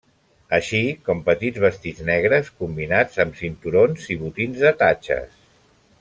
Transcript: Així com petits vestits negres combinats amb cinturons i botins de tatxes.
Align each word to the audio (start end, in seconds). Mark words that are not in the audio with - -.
Així 0.57 0.79
com 1.09 1.19
petits 1.27 1.59
vestits 1.65 2.01
negres 2.07 2.49
combinats 2.63 3.21
amb 3.27 3.37
cinturons 3.45 4.07
i 4.17 4.21
botins 4.23 4.65
de 4.67 4.73
tatxes. 4.85 5.37